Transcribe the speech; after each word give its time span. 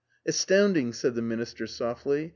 '*" 0.11 0.17
Astounding, 0.25 0.93
said 0.93 1.13
the 1.13 1.21
minister 1.21 1.67
softly. 1.67 2.29